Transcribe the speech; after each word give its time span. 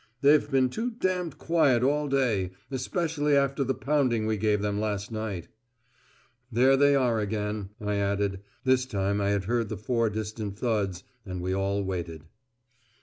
"They've 0.21 0.49
been 0.49 0.69
too 0.69 0.89
d 0.89 1.09
d 1.09 1.29
quiet 1.37 1.83
all 1.83 2.07
day 2.07 2.49
especially 2.71 3.35
after 3.35 3.63
the 3.63 3.75
pounding 3.75 4.25
we 4.25 4.35
gave 4.35 4.63
them 4.63 4.79
last 4.79 5.11
night." 5.11 5.47
"There 6.51 6.75
they 6.75 6.95
are 6.95 7.19
again," 7.19 7.69
I 7.79 7.97
added. 7.97 8.39
This 8.63 8.87
time 8.87 9.21
I 9.21 9.29
had 9.29 9.43
heard 9.43 9.69
the 9.69 9.77
four 9.77 10.09
distant 10.09 10.57
thuds, 10.57 11.03
and 11.23 11.39
we 11.39 11.53
all 11.53 11.83
waited. 11.83 12.23